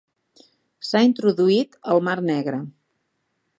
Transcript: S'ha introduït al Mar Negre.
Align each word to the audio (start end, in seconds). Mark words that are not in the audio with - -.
S'ha 0.87 1.01
introduït 1.09 1.79
al 1.95 2.03
Mar 2.09 2.17
Negre. 2.31 2.65